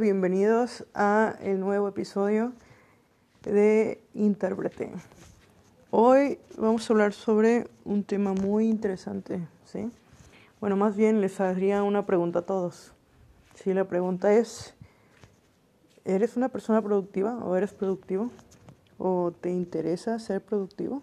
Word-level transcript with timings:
Bienvenidos 0.00 0.84
a 0.92 1.36
el 1.40 1.60
nuevo 1.60 1.86
episodio 1.86 2.52
de 3.42 4.02
Intérprete. 4.12 4.90
Hoy 5.90 6.40
vamos 6.58 6.88
a 6.88 6.92
hablar 6.92 7.12
sobre 7.12 7.68
un 7.84 8.02
tema 8.02 8.32
muy 8.32 8.68
interesante, 8.68 9.46
¿sí? 9.64 9.92
Bueno, 10.60 10.74
más 10.76 10.96
bien 10.96 11.20
les 11.20 11.40
haría 11.40 11.84
una 11.84 12.06
pregunta 12.06 12.40
a 12.40 12.42
todos. 12.42 12.92
Si 13.54 13.72
la 13.72 13.84
pregunta 13.84 14.32
es, 14.32 14.74
¿eres 16.04 16.36
una 16.36 16.48
persona 16.48 16.82
productiva 16.82 17.36
o 17.36 17.54
eres 17.54 17.72
productivo? 17.72 18.30
¿O 18.98 19.32
te 19.40 19.50
interesa 19.50 20.18
ser 20.18 20.40
productivo? 20.40 21.02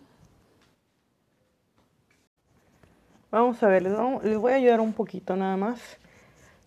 Vamos 3.31 3.63
a 3.63 3.67
ver, 3.67 3.83
les, 3.83 4.37
voy 4.37 4.51
a 4.51 4.55
ayudar 4.55 4.81
un 4.81 4.91
poquito 4.91 5.37
nada 5.37 5.55
más. 5.55 5.79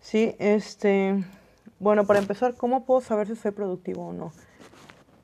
Sí, 0.01 0.35
este, 0.39 1.23
bueno, 1.79 2.05
para 2.05 2.19
empezar, 2.19 2.55
¿cómo 2.55 2.85
puedo 2.85 3.01
saber 3.01 3.27
si 3.27 3.35
soy 3.35 3.51
productivo 3.51 4.07
o 4.07 4.13
no? 4.13 4.31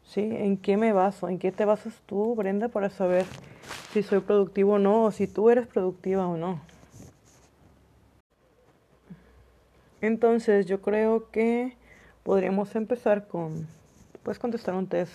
¿Sí? 0.03 0.21
¿En 0.21 0.57
qué 0.57 0.77
me 0.77 0.93
baso? 0.93 1.29
¿En 1.29 1.39
qué 1.39 1.51
te 1.51 1.65
basas 1.65 1.93
tú, 2.05 2.35
Brenda, 2.35 2.67
para 2.67 2.89
saber 2.89 3.25
si 3.91 4.03
soy 4.03 4.19
productivo 4.19 4.73
o 4.73 4.79
no? 4.79 5.05
O 5.05 5.11
si 5.11 5.27
tú 5.27 5.49
eres 5.49 5.67
productiva 5.67 6.27
o 6.27 6.37
no. 6.37 6.61
Entonces, 10.01 10.65
yo 10.65 10.81
creo 10.81 11.29
que 11.31 11.77
podríamos 12.23 12.75
empezar 12.75 13.27
con, 13.27 13.67
puedes 14.23 14.39
contestar 14.39 14.75
un 14.75 14.87
test 14.87 15.13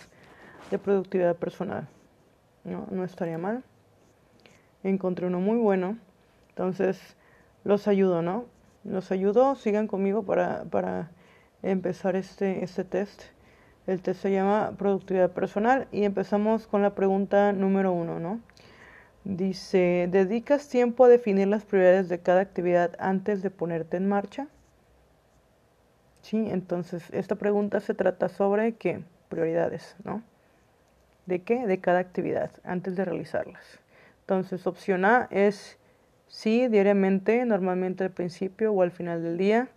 de 0.70 0.78
productividad 0.78 1.36
personal. 1.36 1.88
No, 2.64 2.86
no 2.90 3.04
estaría 3.04 3.38
mal. 3.38 3.62
Encontré 4.82 5.26
uno 5.26 5.40
muy 5.40 5.58
bueno 5.58 5.98
entonces, 6.56 6.98
los 7.64 7.86
ayudo, 7.86 8.22
¿no? 8.22 8.46
Los 8.82 9.12
ayudo, 9.12 9.56
sigan 9.56 9.88
conmigo 9.88 10.22
para, 10.22 10.64
para 10.64 11.10
empezar 11.70 12.16
este, 12.16 12.64
este 12.64 12.84
test. 12.84 13.22
El 13.86 14.02
test 14.02 14.22
se 14.22 14.32
llama 14.32 14.74
productividad 14.76 15.30
personal 15.30 15.86
y 15.92 16.04
empezamos 16.04 16.66
con 16.66 16.82
la 16.82 16.94
pregunta 16.94 17.52
número 17.52 17.92
uno, 17.92 18.18
¿no? 18.18 18.40
Dice, 19.24 20.08
¿dedicas 20.10 20.68
tiempo 20.68 21.04
a 21.04 21.08
definir 21.08 21.48
las 21.48 21.64
prioridades 21.64 22.08
de 22.08 22.20
cada 22.20 22.40
actividad 22.40 22.92
antes 22.98 23.42
de 23.42 23.50
ponerte 23.50 23.96
en 23.96 24.08
marcha? 24.08 24.48
Sí, 26.22 26.48
entonces 26.50 27.04
esta 27.12 27.36
pregunta 27.36 27.80
se 27.80 27.94
trata 27.94 28.28
sobre 28.28 28.74
qué? 28.74 29.02
Prioridades, 29.28 29.96
¿no? 30.04 30.22
¿De 31.26 31.42
qué? 31.42 31.66
De 31.66 31.78
cada 31.78 31.98
actividad 31.98 32.50
antes 32.64 32.96
de 32.96 33.04
realizarlas. 33.04 33.80
Entonces, 34.20 34.66
opción 34.66 35.04
A 35.04 35.28
es 35.30 35.78
Sí, 36.28 36.66
diariamente, 36.68 37.44
normalmente 37.44 38.04
al 38.04 38.10
principio 38.10 38.72
o 38.72 38.82
al 38.82 38.90
final 38.90 39.22
del 39.22 39.38
día. 39.38 39.68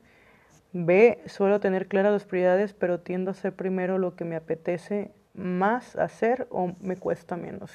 B, 0.71 1.19
suelo 1.25 1.59
tener 1.59 1.87
claras 1.87 2.11
las 2.11 2.25
prioridades, 2.25 2.73
pero 2.73 2.99
tiendo 2.99 3.31
a 3.31 3.33
hacer 3.33 3.53
primero 3.53 3.97
lo 3.97 4.15
que 4.15 4.25
me 4.25 4.35
apetece 4.35 5.11
más 5.33 5.95
hacer 5.95 6.47
o 6.51 6.73
me 6.81 6.95
cuesta 6.95 7.37
menos. 7.37 7.71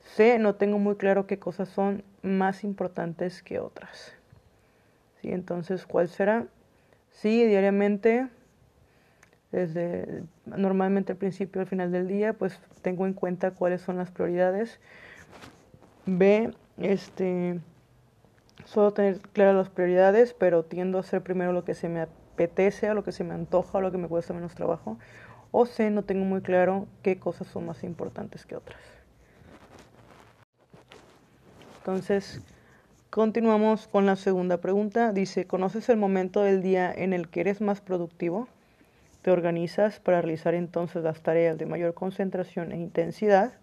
C, 0.00 0.38
no 0.38 0.54
tengo 0.54 0.78
muy 0.78 0.96
claro 0.96 1.26
qué 1.26 1.38
cosas 1.38 1.68
son 1.68 2.02
más 2.22 2.64
importantes 2.64 3.42
que 3.42 3.60
otras. 3.60 4.14
¿Sí? 5.20 5.30
Entonces, 5.30 5.86
¿cuál 5.86 6.08
será? 6.08 6.46
Sí, 7.10 7.44
diariamente, 7.44 8.28
desde 9.52 10.22
normalmente 10.46 11.12
al 11.12 11.18
principio 11.18 11.60
al 11.60 11.66
final 11.66 11.92
del 11.92 12.08
día, 12.08 12.32
pues 12.32 12.60
tengo 12.82 13.06
en 13.06 13.12
cuenta 13.12 13.52
cuáles 13.52 13.82
son 13.82 13.96
las 13.96 14.10
prioridades. 14.10 14.80
B, 16.06 16.52
este 16.78 17.60
Suelo 18.64 18.92
tener 18.92 19.20
claras 19.20 19.54
las 19.54 19.70
prioridades, 19.70 20.34
pero 20.34 20.64
tiendo 20.64 20.98
a 20.98 21.00
hacer 21.00 21.22
primero 21.22 21.52
lo 21.52 21.64
que 21.64 21.74
se 21.74 21.88
me 21.88 22.00
apetece, 22.00 22.90
o 22.90 22.94
lo 22.94 23.04
que 23.04 23.12
se 23.12 23.24
me 23.24 23.34
antoja, 23.34 23.78
o 23.78 23.80
lo 23.80 23.90
que 23.90 23.98
me 23.98 24.08
cuesta 24.08 24.34
menos 24.34 24.54
trabajo. 24.54 24.98
O 25.50 25.64
sé, 25.66 25.90
no 25.90 26.02
tengo 26.02 26.24
muy 26.24 26.42
claro 26.42 26.86
qué 27.02 27.18
cosas 27.18 27.46
son 27.48 27.66
más 27.66 27.82
importantes 27.82 28.44
que 28.44 28.56
otras. 28.56 28.80
Entonces, 31.78 32.42
continuamos 33.08 33.88
con 33.88 34.04
la 34.04 34.16
segunda 34.16 34.58
pregunta. 34.58 35.12
Dice, 35.12 35.46
¿conoces 35.46 35.88
el 35.88 35.96
momento 35.96 36.42
del 36.42 36.60
día 36.60 36.92
en 36.92 37.14
el 37.14 37.30
que 37.30 37.40
eres 37.40 37.62
más 37.62 37.80
productivo? 37.80 38.46
¿Te 39.22 39.30
organizas 39.30 39.98
para 39.98 40.20
realizar 40.20 40.52
entonces 40.52 41.02
las 41.02 41.22
tareas 41.22 41.56
de 41.56 41.64
mayor 41.64 41.94
concentración 41.94 42.72
e 42.72 42.76
intensidad? 42.76 43.54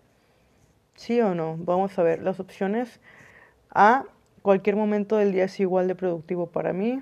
¿Sí 0.95 1.21
o 1.21 1.35
no? 1.35 1.55
Vamos 1.59 1.97
a 1.99 2.03
ver 2.03 2.23
las 2.23 2.39
opciones. 2.39 2.99
A, 3.69 4.05
Cualquier 4.45 4.75
momento 4.75 5.17
del 5.17 5.31
día 5.31 5.45
es 5.45 5.59
igual 5.59 5.87
de 5.87 5.95
productivo 5.95 6.45
para 6.45 6.71
mí. 6.71 7.01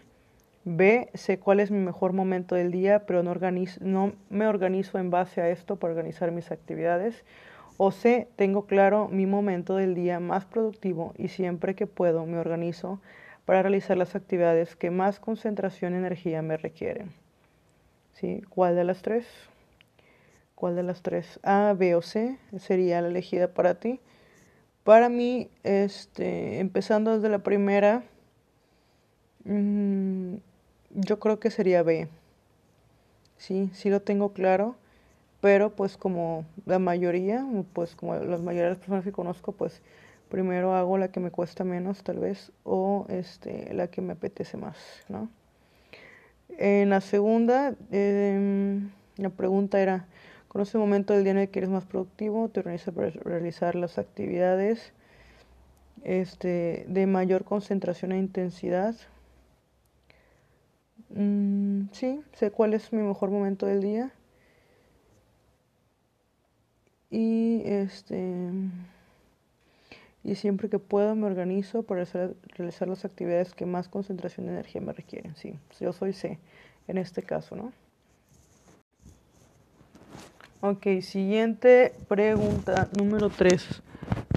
B, 0.64 1.10
sé 1.14 1.40
cuál 1.40 1.60
es 1.60 1.72
mi 1.72 1.80
mejor 1.80 2.14
momento 2.14 2.56
del 2.56 2.72
día, 2.72 3.06
pero 3.06 3.22
no, 3.22 3.36
no 3.82 4.14
me 4.30 4.48
organizo 4.48 4.98
en 4.98 5.10
base 5.10 5.42
a 5.42 5.50
esto 5.50 5.76
para 5.76 5.92
organizar 5.92 6.32
mis 6.32 6.52
actividades. 6.52 7.26
O 7.76 7.92
C, 7.92 8.30
tengo 8.38 8.66
claro 8.66 9.10
mi 9.10 9.26
momento 9.26 9.76
del 9.76 9.94
día 9.94 10.22
más 10.22 10.46
productivo 10.46 11.14
y 11.18 11.28
siempre 11.28 11.76
que 11.76 11.86
puedo 11.86 12.26
me 12.26 12.38
organizo 12.38 13.02
para 13.44 13.62
realizar 13.62 13.98
las 13.98 14.16
actividades 14.16 14.78
que 14.78 14.90
más 14.90 15.20
concentración 15.20 15.96
y 15.96 15.98
energía 15.98 16.42
me 16.42 16.56
requieren. 16.56 17.12
¿Sí? 18.14 18.42
¿Cuál 18.48 18.78
de 18.78 18.86
las 18.86 19.02
tres? 19.02 19.26
¿Cuál 20.56 20.78
de 20.78 20.84
las 20.84 21.02
tres? 21.02 21.42
A, 21.44 21.76
B 21.78 21.94
o 21.96 22.02
C 22.02 22.38
sería 22.58 23.02
la 23.02 23.10
elegida 23.10 23.50
para 23.50 23.76
ti. 23.76 24.00
Para 24.84 25.08
mí, 25.08 25.50
este, 25.64 26.60
empezando 26.60 27.16
desde 27.16 27.30
la 27.30 27.40
primera, 27.40 28.04
mm, 29.46 30.36
yo 30.92 31.20
creo 31.20 31.40
que 31.40 31.52
sería 31.52 31.84
B. 31.84 32.10
Sí, 33.38 33.70
sí 33.74 33.90
lo 33.90 34.02
tengo 34.02 34.34
claro, 34.34 34.76
pero 35.42 35.72
pues 35.76 35.98
como 35.98 36.46
la 36.66 36.80
mayoría, 36.80 37.46
pues 37.74 37.96
como 37.96 38.16
la 38.16 38.38
mayoría 38.38 38.64
de 38.64 38.70
las 38.72 38.78
personas 38.80 39.04
que 39.04 39.12
conozco, 39.12 39.54
pues 39.54 39.82
primero 40.30 40.74
hago 40.76 40.98
la 40.98 41.10
que 41.10 41.20
me 41.20 41.32
cuesta 41.32 41.64
menos 41.64 42.04
tal 42.04 42.20
vez 42.20 42.52
o 42.64 43.06
este, 43.10 43.74
la 43.74 43.88
que 43.88 44.02
me 44.02 44.14
apetece 44.14 44.58
más, 44.58 44.78
¿no? 45.10 45.30
En 46.58 46.90
la 46.90 47.02
segunda, 47.02 47.76
em, 47.92 48.90
la 49.18 49.30
pregunta 49.30 49.82
era, 49.82 50.08
Conoce 50.54 50.78
el 50.78 50.82
momento 50.82 51.14
del 51.14 51.24
día 51.24 51.32
en 51.32 51.40
el 51.40 51.50
que 51.50 51.60
eres 51.60 51.72
más 51.72 51.86
productivo, 51.86 52.48
te 52.48 52.60
organizas 52.60 52.94
para 52.94 53.10
realizar 53.10 53.74
las 53.74 53.98
actividades 53.98 54.94
este, 56.04 56.86
de 56.88 57.08
mayor 57.08 57.44
concentración 57.44 58.12
e 58.12 58.20
intensidad. 58.20 58.96
Mm, 61.10 61.86
sí, 61.92 62.22
sé 62.34 62.52
cuál 62.52 62.76
es 62.76 62.94
mi 62.94 63.02
mejor 63.02 63.32
momento 63.32 63.66
del 63.66 63.82
día. 63.82 64.12
Y 67.10 67.64
este 67.66 68.52
y 70.24 70.36
siempre 70.36 70.70
que 70.70 70.80
puedo 70.80 71.16
me 71.16 71.26
organizo 71.26 71.84
para 71.84 72.06
realizar 72.56 72.88
las 72.88 73.06
actividades 73.06 73.54
que 73.56 73.66
más 73.66 73.90
concentración 73.90 74.46
de 74.46 74.54
energía 74.54 74.82
me 74.82 74.94
requieren. 74.94 75.36
Sí, 75.36 75.60
yo 75.80 75.94
soy 75.94 76.14
C 76.14 76.40
en 76.88 76.98
este 76.98 77.24
caso, 77.24 77.56
¿no? 77.56 77.74
Ok, 80.66 81.02
siguiente 81.02 81.94
pregunta 82.08 82.88
número 82.98 83.28
3. 83.30 83.82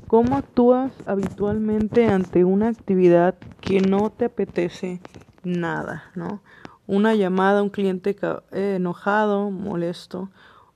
¿Cómo 0.08 0.36
actúas 0.36 0.90
habitualmente 1.06 2.08
ante 2.08 2.42
una 2.42 2.66
actividad 2.66 3.36
que 3.60 3.80
no 3.80 4.10
te 4.10 4.24
apetece 4.24 5.00
nada, 5.44 6.10
¿no? 6.16 6.42
Una 6.88 7.14
llamada, 7.14 7.62
un 7.62 7.70
cliente 7.70 8.16
eh, 8.50 8.74
enojado, 8.74 9.52
molesto, 9.52 10.28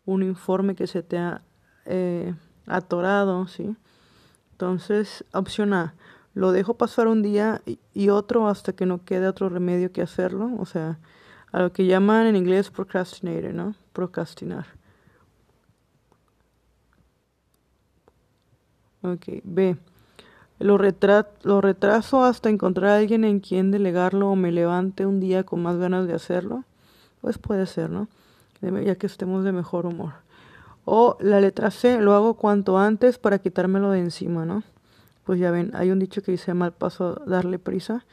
un 0.07 0.23
informe 0.23 0.77
que 0.77 0.87
se 0.87 1.03
te 1.03 1.19
ha 1.19 1.43
eh, 1.85 2.33
atorado, 2.69 3.49
¿sí? 3.49 3.75
Entonces, 4.53 5.25
opción 5.33 5.75
A, 5.75 5.95
lo 6.33 6.53
dejo 6.53 6.75
pasar 6.75 7.09
un 7.09 7.23
día 7.23 7.61
y 7.93 8.11
otro 8.11 8.47
hasta 8.47 8.73
que 8.73 8.87
no 8.87 9.05
quede 9.05 9.27
otro 9.27 9.49
remedio 9.49 9.91
que 9.91 10.01
hacerlo, 10.01 10.49
o 10.61 10.65
sea, 10.65 11.01
a 11.51 11.61
lo 11.61 11.73
que 11.73 11.87
llaman 11.87 12.29
en 12.29 12.37
inglés 12.37 12.71
procrastinator, 12.71 13.53
¿no? 13.53 13.75
Procrastinar. 13.93 14.79
Ok, 19.03 19.41
B. 19.45 19.77
Lo, 20.59 20.77
retraso 20.77 22.23
hasta 22.23 22.51
encontrar 22.51 22.91
a 22.91 22.97
alguien 22.97 23.25
en 23.25 23.41
quien 23.41 23.71
delegarlo 23.71 24.31
o 24.31 24.37
me 24.37 24.53
levante 24.53 25.07
un 25.07 25.19
día 25.19 25.43
con 25.43 25.63
más 25.63 25.79
ganas 25.79 26.07
de 26.07 26.13
hacerlo. 26.13 26.65
Pues 27.23 27.39
puede 27.39 27.65
ser, 27.67 27.89
¿no? 27.89 28.09
Ya 28.61 28.97
que 28.97 29.07
estemos 29.07 29.43
de 29.43 29.53
mejor 29.53 29.87
humor. 29.87 30.13
O 30.85 31.17
la 31.21 31.41
letra 31.41 31.71
C, 31.71 31.99
lo 32.01 32.15
hago 32.15 32.35
cuanto 32.35 32.79
antes 32.79 33.17
para 33.17 33.39
quitármelo 33.39 33.91
de 33.91 34.01
encima, 34.01 34.45
¿no? 34.45 34.63
Pues 35.25 35.41
ya 35.41 35.51
ven, 35.51 35.71
hay 35.75 35.91
un 35.91 35.99
dicho 35.99 36.23
que 36.23 36.33
dice 36.33 36.53
mal 36.53 36.73
paso 36.73 37.15
darle 37.27 37.59
prisa, 37.59 38.05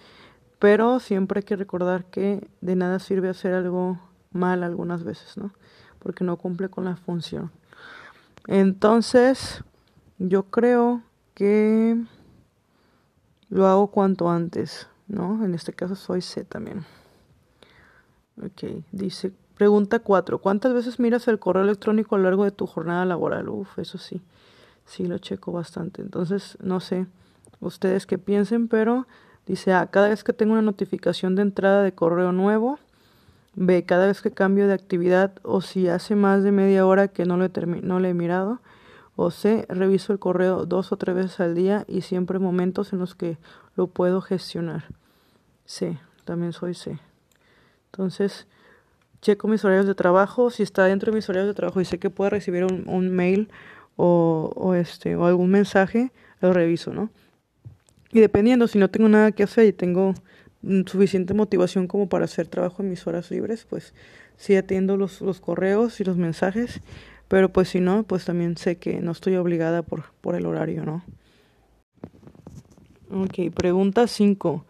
pero 0.60 1.02
siempre 1.02 1.40
hay 1.40 1.44
que 1.44 1.56
recordar 1.58 2.06
que 2.06 2.48
de 2.62 2.76
nada 2.78 3.00
sirve 3.00 3.28
hacer 3.28 3.54
algo 3.54 4.00
mal 4.32 4.64
algunas 4.64 5.04
veces, 5.04 5.36
¿no? 5.38 5.52
Porque 6.00 6.24
no 6.24 6.38
cumple 6.38 6.70
con 6.70 6.86
la 6.86 6.96
función. 6.96 7.52
Entonces, 8.48 9.64
yo 10.20 10.44
creo 10.44 11.04
que 11.34 12.02
lo 13.50 13.68
hago 13.68 13.88
cuanto 13.88 14.30
antes, 14.30 14.88
¿no? 15.08 15.44
En 15.46 15.54
este 15.54 15.74
caso 15.74 15.96
soy 15.96 16.22
C 16.22 16.44
también. 16.44 16.86
Ok, 18.38 18.84
dice, 18.92 19.34
Pregunta 19.58 20.00
4. 20.00 20.38
¿Cuántas 20.38 20.74
veces 20.74 21.00
miras 21.00 21.28
el 21.28 21.40
correo 21.40 21.64
electrónico 21.64 22.14
a 22.14 22.20
lo 22.20 22.26
largo 22.26 22.44
de 22.44 22.52
tu 22.52 22.68
jornada 22.68 23.06
laboral? 23.06 23.50
Uf, 23.50 23.80
eso 23.80 23.98
sí, 23.98 24.22
sí 24.86 25.06
lo 25.06 25.18
checo 25.18 25.52
bastante. 25.52 26.04
Entonces, 26.04 26.60
no 26.62 26.80
sé 26.80 27.08
ustedes 27.60 28.06
qué 28.06 28.20
piensen, 28.20 28.68
pero 28.68 29.08
dice 29.48 29.74
A, 29.74 29.88
cada 29.88 30.10
vez 30.10 30.24
que 30.24 30.34
tengo 30.34 30.54
una 30.54 30.62
notificación 30.62 31.36
de 31.36 31.42
entrada 31.42 31.82
de 31.82 31.92
correo 31.92 32.32
nuevo, 32.32 32.78
B, 33.56 33.84
cada 33.84 34.06
vez 34.06 34.22
que 34.22 34.30
cambio 34.30 34.68
de 34.68 34.76
actividad 34.76 35.34
o 35.42 35.62
si 35.62 35.88
hace 35.88 36.16
más 36.16 36.44
de 36.44 36.52
media 36.52 36.86
hora 36.86 37.08
que 37.08 37.26
no 37.26 37.38
lo 37.38 37.46
he, 37.46 37.52
no 37.82 38.00
lo 38.00 38.08
he 38.08 38.14
mirado, 38.14 38.60
o 39.18 39.32
C, 39.32 39.66
reviso 39.68 40.14
el 40.14 40.20
correo 40.20 40.66
dos 40.66 40.92
o 40.92 40.98
tres 40.98 41.16
veces 41.16 41.40
al 41.40 41.56
día 41.56 41.84
y 41.88 42.02
siempre 42.02 42.38
momentos 42.38 42.94
en 42.94 43.00
los 43.00 43.16
que 43.16 43.38
lo 43.76 43.88
puedo 43.88 44.22
gestionar. 44.22 44.86
C, 45.66 45.98
también 46.24 46.54
soy 46.54 46.76
C. 46.76 47.00
Entonces, 47.92 48.48
checo 49.22 49.48
mis 49.48 49.66
horarios 49.66 49.88
de 49.88 49.96
trabajo, 49.96 50.52
si 50.52 50.62
está 50.62 50.86
dentro 50.86 51.12
de 51.12 51.16
mis 51.16 51.28
horarios 51.28 51.48
de 51.48 51.56
trabajo 51.56 51.82
y 51.82 51.86
sé 51.86 51.98
que 51.98 52.12
puedo 52.12 52.30
recibir 52.30 52.64
un, 52.64 53.10
mail 53.10 53.50
o, 53.96 54.54
o, 54.56 54.76
este, 54.76 55.16
o 55.16 55.26
algún 55.26 55.50
mensaje, 55.50 56.12
lo 56.40 56.54
reviso, 56.54 56.94
¿no? 56.94 57.10
Y 58.12 58.20
dependiendo, 58.20 58.68
si 58.68 58.78
no 58.78 58.90
tengo 58.90 59.10
nada 59.10 59.32
que 59.32 59.44
hacer 59.44 59.66
y 59.66 59.74
tengo 59.74 60.14
suficiente 60.86 61.34
motivación 61.34 61.88
como 61.88 62.08
para 62.08 62.26
hacer 62.26 62.48
trabajo 62.48 62.84
en 62.84 62.90
mis 62.90 63.08
horas 63.08 63.32
libres, 63.32 63.66
pues 63.68 63.96
sí 64.38 64.56
atiendo 64.56 64.96
los, 64.96 65.22
los 65.22 65.40
correos 65.40 66.00
y 66.00 66.04
los 66.04 66.18
mensajes, 66.18 66.82
pero 67.28 67.50
pues 67.50 67.70
si 67.70 67.80
no, 67.80 68.04
pues 68.04 68.26
también 68.26 68.58
sé 68.58 68.78
que 68.78 69.02
no 69.02 69.12
estoy 69.12 69.36
obligada 69.36 69.82
por, 69.82 70.06
por 70.22 70.36
el 70.36 70.46
horario, 70.46 70.86
¿no? 70.86 71.04
Ok, 73.10 73.54
pregunta 73.56 74.08
5. 74.08 74.66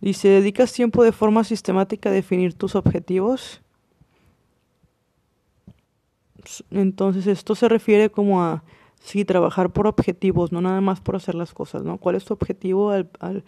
Dice, 0.00 0.28
¿dedicas 0.28 0.72
tiempo 0.72 1.04
de 1.04 1.12
forma 1.12 1.44
sistemática 1.44 2.08
a 2.08 2.12
definir 2.12 2.54
tus 2.54 2.74
objetivos? 2.74 3.62
Entonces 6.70 7.26
esto 7.26 7.54
se 7.54 7.68
refiere 7.68 8.10
como 8.10 8.42
a, 8.42 8.64
sí, 9.00 9.24
trabajar 9.24 9.70
por 9.70 9.86
objetivos, 9.86 10.52
no 10.52 10.60
nada 10.60 10.80
más 10.80 11.00
por 11.00 11.16
hacer 11.16 11.34
las 11.34 11.52
cosas, 11.52 11.84
¿no? 11.84 11.98
¿Cuál 11.98 12.16
es 12.16 12.24
tu 12.24 12.34
objetivo 12.34 12.90
al, 12.90 13.08
al, 13.20 13.44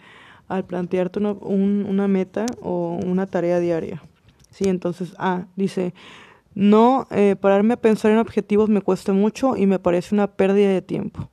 al 0.47 0.63
plantearte 0.63 1.19
una, 1.19 1.31
una 1.31 2.07
meta 2.07 2.45
o 2.61 2.99
una 3.03 3.27
tarea 3.27 3.59
diaria? 3.59 4.01
Sí, 4.49 4.69
entonces, 4.69 5.13
A, 5.17 5.47
dice, 5.57 5.93
no, 6.55 7.05
eh, 7.11 7.35
pararme 7.39 7.73
a 7.73 7.81
pensar 7.81 8.11
en 8.11 8.17
objetivos 8.17 8.69
me 8.69 8.81
cuesta 8.81 9.11
mucho 9.11 9.57
y 9.57 9.67
me 9.67 9.77
parece 9.77 10.15
una 10.15 10.27
pérdida 10.27 10.69
de 10.69 10.81
tiempo. 10.81 11.29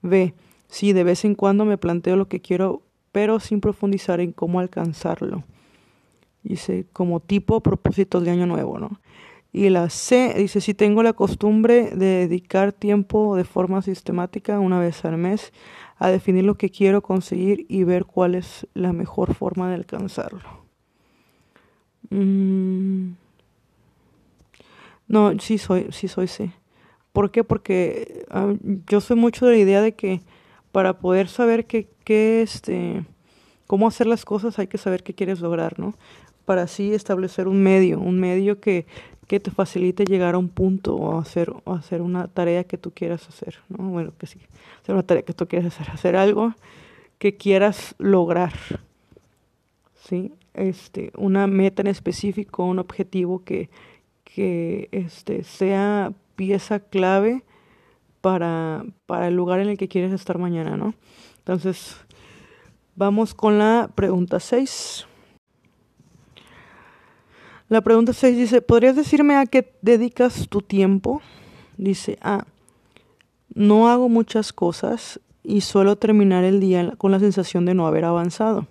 B, 0.00 0.32
sí, 0.68 0.92
de 0.92 1.02
vez 1.02 1.24
en 1.24 1.34
cuando 1.34 1.64
me 1.64 1.76
planteo 1.76 2.14
lo 2.14 2.28
que 2.28 2.40
quiero, 2.40 2.82
pero 3.10 3.40
sin 3.40 3.60
profundizar 3.60 4.20
en 4.20 4.30
cómo 4.32 4.60
alcanzarlo. 4.60 5.42
Dice, 6.44 6.86
como 6.92 7.18
tipo 7.18 7.60
propósitos 7.60 8.24
de 8.24 8.30
año 8.30 8.46
nuevo, 8.46 8.78
¿no? 8.78 9.00
Y 9.52 9.68
la 9.70 9.90
C 9.90 10.34
dice, 10.38 10.60
si 10.60 10.74
tengo 10.74 11.02
la 11.02 11.14
costumbre 11.14 11.90
de 11.90 12.28
dedicar 12.28 12.72
tiempo 12.72 13.34
de 13.34 13.42
forma 13.42 13.82
sistemática 13.82 14.60
una 14.60 14.78
vez 14.78 15.04
al 15.04 15.16
mes 15.16 15.52
a 15.98 16.08
definir 16.08 16.44
lo 16.44 16.54
que 16.54 16.70
quiero 16.70 17.02
conseguir 17.02 17.66
y 17.68 17.82
ver 17.82 18.04
cuál 18.04 18.36
es 18.36 18.68
la 18.74 18.92
mejor 18.92 19.34
forma 19.34 19.68
de 19.68 19.74
alcanzarlo. 19.74 20.48
Mm. 22.10 23.14
No, 25.10 25.36
sí 25.40 25.58
soy, 25.58 25.88
sí 25.90 26.06
soy 26.06 26.28
C. 26.28 26.52
¿Por 27.12 27.32
qué? 27.32 27.42
Porque 27.42 28.24
ah, 28.30 28.54
yo 28.86 29.00
soy 29.00 29.16
mucho 29.16 29.44
de 29.44 29.54
la 29.54 29.58
idea 29.58 29.82
de 29.82 29.90
que 29.90 30.20
para 30.70 31.00
poder 31.00 31.26
saber 31.26 31.66
qué, 31.66 31.88
qué, 32.04 32.42
este, 32.42 33.04
cómo 33.66 33.88
hacer 33.88 34.06
las 34.06 34.24
cosas 34.24 34.60
hay 34.60 34.68
que 34.68 34.78
saber 34.78 35.02
qué 35.02 35.12
quieres 35.12 35.40
lograr, 35.40 35.80
¿no? 35.80 35.94
Para 36.44 36.62
así 36.62 36.94
establecer 36.94 37.48
un 37.48 37.60
medio, 37.60 37.98
un 37.98 38.20
medio 38.20 38.60
que, 38.60 38.86
que 39.26 39.40
te 39.40 39.50
facilite 39.50 40.04
llegar 40.04 40.36
a 40.36 40.38
un 40.38 40.48
punto 40.48 40.94
o 40.94 41.18
hacer, 41.18 41.52
o 41.64 41.74
hacer 41.74 42.02
una 42.02 42.28
tarea 42.28 42.62
que 42.62 42.78
tú 42.78 42.92
quieras 42.92 43.28
hacer, 43.28 43.58
¿no? 43.68 43.88
Bueno, 43.88 44.12
que 44.16 44.28
sí, 44.28 44.38
hacer 44.80 44.94
una 44.94 45.02
tarea 45.02 45.24
que 45.24 45.32
tú 45.34 45.48
quieras 45.48 45.74
hacer, 45.74 45.92
hacer 45.92 46.14
algo 46.14 46.54
que 47.18 47.36
quieras 47.36 47.96
lograr, 47.98 48.52
¿sí? 50.08 50.32
Este, 50.54 51.10
una 51.16 51.48
meta 51.48 51.82
en 51.82 51.88
específico, 51.88 52.64
un 52.64 52.78
objetivo 52.78 53.42
que, 53.42 53.70
que 54.34 54.88
este, 54.92 55.44
sea 55.44 56.12
pieza 56.36 56.80
clave 56.80 57.42
para, 58.20 58.84
para 59.06 59.28
el 59.28 59.36
lugar 59.36 59.60
en 59.60 59.68
el 59.68 59.78
que 59.78 59.88
quieres 59.88 60.12
estar 60.12 60.38
mañana, 60.38 60.76
¿no? 60.76 60.94
Entonces, 61.38 61.96
vamos 62.94 63.34
con 63.34 63.58
la 63.58 63.90
pregunta 63.94 64.40
6. 64.40 65.06
La 67.68 67.80
pregunta 67.80 68.12
6 68.12 68.36
dice, 68.36 68.62
¿podrías 68.62 68.96
decirme 68.96 69.36
a 69.36 69.46
qué 69.46 69.72
dedicas 69.80 70.48
tu 70.48 70.60
tiempo? 70.60 71.22
Dice, 71.76 72.18
ah, 72.20 72.44
no 73.54 73.88
hago 73.88 74.08
muchas 74.08 74.52
cosas 74.52 75.20
y 75.42 75.62
suelo 75.62 75.96
terminar 75.96 76.44
el 76.44 76.60
día 76.60 76.94
con 76.98 77.10
la 77.10 77.20
sensación 77.20 77.64
de 77.64 77.74
no 77.74 77.86
haber 77.86 78.04
avanzado. 78.04 78.66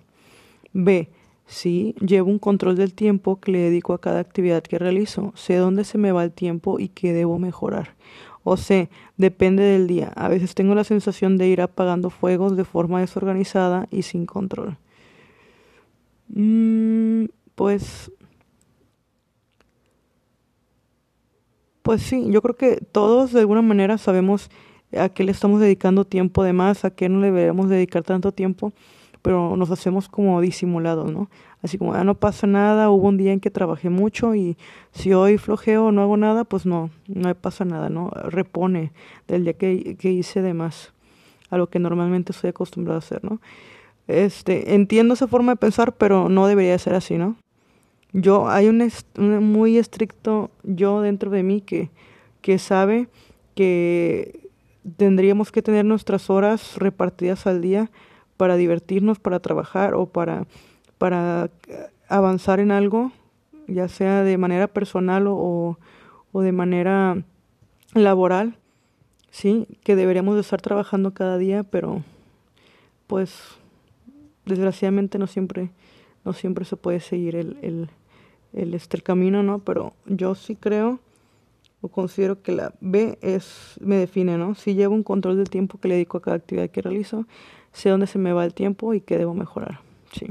B, 0.72 1.10
sí, 1.50 1.94
llevo 2.00 2.30
un 2.30 2.38
control 2.38 2.76
del 2.76 2.94
tiempo 2.94 3.40
que 3.40 3.52
le 3.52 3.58
dedico 3.58 3.92
a 3.92 4.00
cada 4.00 4.20
actividad 4.20 4.62
que 4.62 4.78
realizo. 4.78 5.32
Sé 5.36 5.56
dónde 5.56 5.84
se 5.84 5.98
me 5.98 6.12
va 6.12 6.24
el 6.24 6.32
tiempo 6.32 6.78
y 6.78 6.88
qué 6.88 7.12
debo 7.12 7.38
mejorar. 7.38 7.96
O 8.44 8.56
C, 8.56 8.88
depende 9.16 9.62
del 9.62 9.86
día. 9.86 10.12
A 10.16 10.28
veces 10.28 10.54
tengo 10.54 10.74
la 10.74 10.84
sensación 10.84 11.36
de 11.38 11.48
ir 11.48 11.60
apagando 11.60 12.10
fuegos 12.10 12.56
de 12.56 12.64
forma 12.64 13.00
desorganizada 13.00 13.86
y 13.90 14.02
sin 14.02 14.26
control. 14.26 14.78
Mm, 16.28 17.26
pues 17.54 18.10
Pues 21.82 22.02
sí, 22.02 22.26
yo 22.30 22.42
creo 22.42 22.56
que 22.56 22.76
todos 22.92 23.32
de 23.32 23.40
alguna 23.40 23.62
manera 23.62 23.96
sabemos 23.98 24.50
a 24.96 25.08
qué 25.08 25.24
le 25.24 25.32
estamos 25.32 25.60
dedicando 25.60 26.04
tiempo 26.04 26.44
de 26.44 26.52
más, 26.52 26.84
a 26.84 26.90
qué 26.90 27.08
no 27.08 27.20
le 27.20 27.28
deberíamos 27.28 27.68
dedicar 27.68 28.02
tanto 28.02 28.32
tiempo, 28.32 28.72
pero 29.22 29.56
nos 29.56 29.70
hacemos 29.70 30.08
como 30.08 30.40
disimulados, 30.40 31.10
¿no? 31.12 31.30
Así 31.62 31.76
como, 31.76 31.94
ah, 31.94 32.04
no 32.04 32.14
pasa 32.14 32.46
nada, 32.46 32.90
hubo 32.90 33.08
un 33.08 33.16
día 33.16 33.32
en 33.32 33.40
que 33.40 33.50
trabajé 33.50 33.90
mucho 33.90 34.34
y 34.34 34.56
si 34.92 35.12
hoy 35.12 35.36
flojeo 35.36 35.92
no 35.92 36.02
hago 36.02 36.16
nada, 36.16 36.44
pues 36.44 36.64
no, 36.64 36.90
no 37.06 37.34
pasa 37.34 37.64
nada, 37.64 37.90
¿no? 37.90 38.10
Repone 38.10 38.92
del 39.28 39.44
día 39.44 39.52
que, 39.52 39.96
que 39.96 40.10
hice 40.10 40.40
de 40.40 40.54
más 40.54 40.92
a 41.50 41.58
lo 41.58 41.68
que 41.68 41.78
normalmente 41.78 42.32
estoy 42.32 42.50
acostumbrado 42.50 42.96
a 42.96 43.00
hacer, 43.00 43.22
¿no? 43.24 43.40
Este, 44.06 44.74
entiendo 44.74 45.14
esa 45.14 45.28
forma 45.28 45.52
de 45.52 45.56
pensar, 45.56 45.92
pero 45.92 46.28
no 46.28 46.46
debería 46.46 46.78
ser 46.78 46.94
así, 46.94 47.16
¿no? 47.16 47.36
Yo, 48.12 48.48
hay 48.48 48.68
un, 48.68 48.90
muy 49.16 49.78
estricto 49.78 50.50
yo 50.64 51.00
dentro 51.00 51.30
de 51.30 51.42
mí 51.42 51.60
que, 51.60 51.90
que 52.40 52.58
sabe 52.58 53.08
que 53.54 54.48
tendríamos 54.96 55.52
que 55.52 55.62
tener 55.62 55.84
nuestras 55.84 56.30
horas 56.30 56.76
repartidas 56.76 57.46
al 57.46 57.60
día 57.60 57.90
para 58.40 58.56
divertirnos, 58.56 59.18
para 59.18 59.38
trabajar 59.38 59.92
o 59.92 60.06
para, 60.06 60.46
para 60.96 61.50
avanzar 62.08 62.58
en 62.58 62.70
algo, 62.70 63.12
ya 63.66 63.86
sea 63.86 64.22
de 64.22 64.38
manera 64.38 64.66
personal 64.66 65.26
o, 65.26 65.78
o 66.32 66.40
de 66.40 66.50
manera 66.50 67.22
laboral, 67.92 68.56
sí, 69.30 69.66
que 69.84 69.94
deberíamos 69.94 70.36
de 70.36 70.40
estar 70.40 70.62
trabajando 70.62 71.12
cada 71.12 71.36
día, 71.36 71.64
pero 71.64 72.02
pues 73.06 73.38
desgraciadamente 74.46 75.18
no 75.18 75.26
siempre, 75.26 75.70
no 76.24 76.32
siempre 76.32 76.64
se 76.64 76.78
puede 76.78 77.00
seguir 77.00 77.36
el, 77.36 77.58
el, 77.60 77.90
el, 78.54 78.72
este, 78.72 79.02
camino, 79.02 79.42
¿no? 79.42 79.58
Pero 79.58 79.92
yo 80.06 80.34
sí 80.34 80.56
creo 80.56 80.98
o 81.82 81.88
considero 81.88 82.40
que 82.40 82.52
la 82.52 82.72
B 82.80 83.18
es, 83.20 83.74
me 83.82 83.96
define, 83.96 84.38
¿no? 84.38 84.54
Si 84.54 84.72
llevo 84.72 84.94
un 84.94 85.02
control 85.02 85.36
del 85.36 85.50
tiempo 85.50 85.78
que 85.78 85.88
le 85.88 85.94
dedico 85.96 86.16
a 86.16 86.22
cada 86.22 86.38
actividad 86.38 86.70
que 86.70 86.80
realizo, 86.80 87.26
sé 87.72 87.90
dónde 87.90 88.06
se 88.06 88.18
me 88.18 88.32
va 88.32 88.44
el 88.44 88.54
tiempo 88.54 88.94
y 88.94 89.00
qué 89.00 89.18
debo 89.18 89.34
mejorar, 89.34 89.80
sí. 90.12 90.26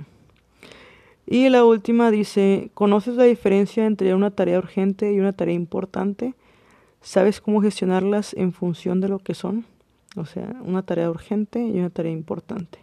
Y 1.31 1.49
la 1.49 1.63
última 1.63 2.09
dice, 2.09 2.71
¿conoces 2.73 3.15
la 3.15 3.25
diferencia 3.25 3.85
entre 3.85 4.15
una 4.15 4.31
tarea 4.31 4.57
urgente 4.57 5.13
y 5.13 5.19
una 5.19 5.33
tarea 5.33 5.53
importante? 5.53 6.33
¿Sabes 7.01 7.39
cómo 7.39 7.61
gestionarlas 7.61 8.33
en 8.33 8.51
función 8.51 8.99
de 8.99 9.09
lo 9.09 9.19
que 9.19 9.35
son? 9.35 9.65
O 10.15 10.25
sea, 10.25 10.55
una 10.63 10.81
tarea 10.81 11.09
urgente 11.09 11.61
y 11.61 11.77
una 11.77 11.91
tarea 11.91 12.11
importante. 12.11 12.79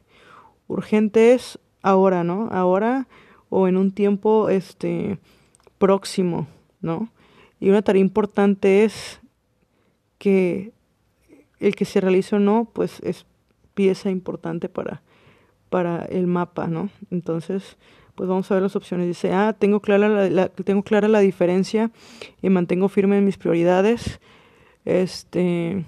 Urgente 0.69 1.35
es 1.35 1.59
ahora, 1.83 2.23
¿no? 2.23 2.49
Ahora 2.53 3.09
o 3.49 3.67
en 3.67 3.77
un 3.77 3.91
tiempo 3.93 4.49
este 4.49 5.19
próximo, 5.79 6.47
¿no? 6.81 7.11
Y 7.59 7.69
una 7.69 7.83
tarea 7.83 8.01
importante 8.01 8.85
es 8.85 9.21
que 10.19 10.73
el 11.59 11.75
que 11.75 11.85
se 11.85 12.01
realice 12.01 12.37
o 12.37 12.39
no, 12.39 12.71
pues 12.73 13.01
es 13.01 13.27
pieza 13.77 14.11
importante 14.11 14.71
para, 14.71 15.03
para 15.69 16.07
el 16.07 16.27
mapa, 16.27 16.67
¿no? 16.67 16.89
Entonces, 17.11 17.77
pues 18.17 18.29
vamos 18.29 18.51
a 18.51 18.55
ver 18.55 18.63
las 18.63 18.75
opciones. 18.75 19.07
Dice, 19.07 19.33
ah, 19.33 19.55
tengo 19.57 19.81
clara 19.81 20.09
la, 20.31 20.49
tengo 20.49 20.83
clara 20.83 21.07
la 21.07 21.21
diferencia 21.21 21.93
y 22.43 22.49
mantengo 22.49 22.89
firme 22.89 23.21
mis 23.21 23.37
prioridades. 23.37 24.19
Este, 24.87 25.85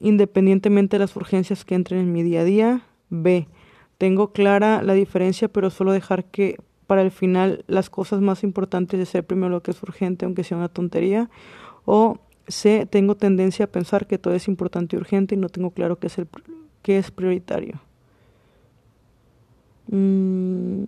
independientemente 0.00 0.96
de 0.96 1.00
las 1.00 1.14
urgencias 1.14 1.64
que 1.64 1.76
entren 1.76 2.00
en 2.00 2.12
mi 2.12 2.24
día 2.24 2.40
a 2.40 2.44
día. 2.44 2.82
B, 3.10 3.46
tengo 3.96 4.32
clara 4.32 4.82
la 4.82 4.94
diferencia, 4.94 5.48
pero 5.48 5.70
solo 5.70 5.92
dejar 5.92 6.24
que 6.24 6.56
para 6.88 7.02
el 7.02 7.12
final 7.12 7.64
las 7.68 7.88
cosas 7.88 8.20
más 8.20 8.42
importantes 8.42 8.98
de 8.98 9.06
ser 9.06 9.24
primero 9.24 9.50
lo 9.50 9.62
que 9.62 9.70
es 9.70 9.82
urgente, 9.82 10.24
aunque 10.24 10.42
sea 10.42 10.56
una 10.56 10.68
tontería. 10.68 11.30
O 11.84 12.18
C, 12.48 12.86
tengo 12.86 13.14
tendencia 13.16 13.66
a 13.66 13.68
pensar 13.68 14.06
que 14.06 14.18
todo 14.18 14.34
es 14.34 14.48
importante 14.48 14.96
y 14.96 14.98
urgente 14.98 15.34
y 15.34 15.38
no 15.38 15.48
tengo 15.48 15.70
claro 15.70 15.98
qué 15.98 16.08
es, 16.08 16.18
el, 16.18 16.28
qué 16.82 16.98
es 16.98 17.10
prioritario. 17.10 17.80
Mm. 19.90 20.84